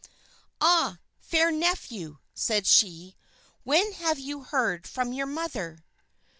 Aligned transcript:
"Ah! 0.59 0.97
fair 1.19 1.51
nephew," 1.51 2.17
said 2.33 2.65
she, 2.65 3.15
"when 3.63 3.91
have 3.93 4.17
you 4.17 4.41
heard 4.41 4.87
from 4.87 5.13
your 5.13 5.27
mother?" 5.27 5.85